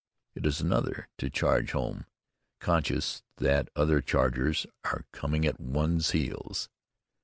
[0.33, 2.07] It is another to charge home
[2.59, 6.69] conscious that other chargers are coming at one's heels.